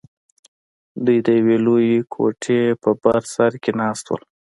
[1.05, 4.17] دوى د يوې لويې کوټې په بر سر کښې ناست وو.